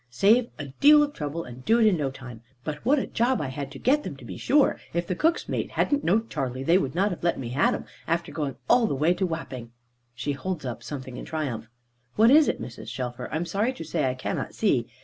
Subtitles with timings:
[0.09, 2.41] Save a deal of trouble and do it in no time.
[2.63, 5.47] But what a job I had to get them to be sure; if the cook's
[5.47, 8.87] mate hadn't knowed Charley, they would not have let me had 'em, after going all
[8.87, 9.71] the way to Wapping."
[10.15, 11.69] She holds up something in triumph.
[12.15, 12.87] "What is it, Mrs.
[12.87, 13.29] Shelfer?
[13.31, 14.87] I am sorry to say I cannot see."